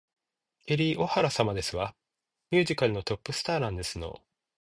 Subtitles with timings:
[0.65, 1.93] ケリー・オハラ様ですわ。
[2.49, 4.19] ミュージカルのトップスターなんですの